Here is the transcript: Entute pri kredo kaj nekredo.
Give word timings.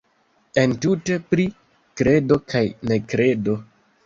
Entute 0.61 1.17
pri 1.33 1.45
kredo 2.01 2.39
kaj 2.55 2.63
nekredo. 2.95 3.61